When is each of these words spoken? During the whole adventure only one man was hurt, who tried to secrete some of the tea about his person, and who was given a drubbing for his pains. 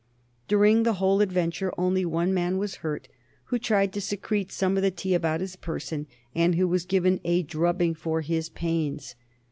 During 0.47 0.81
the 0.81 0.93
whole 0.95 1.21
adventure 1.21 1.71
only 1.77 2.05
one 2.05 2.33
man 2.33 2.57
was 2.57 2.77
hurt, 2.77 3.07
who 3.45 3.59
tried 3.59 3.93
to 3.93 4.01
secrete 4.01 4.51
some 4.51 4.75
of 4.75 4.81
the 4.81 4.89
tea 4.89 5.13
about 5.13 5.41
his 5.41 5.55
person, 5.55 6.07
and 6.33 6.55
who 6.55 6.67
was 6.67 6.85
given 6.87 7.19
a 7.23 7.43
drubbing 7.43 7.93
for 7.93 8.21
his 8.21 8.49
pains. 8.49 9.13